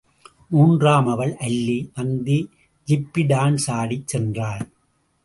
மூன்றாமவள் 0.51 1.35
அல்லி, 1.35 1.91
வந்து 1.95 2.49
gypsy 2.87 3.25
dance 3.27 3.67
ஆடிச் 3.67 4.15
சென்றாள். 4.15 4.71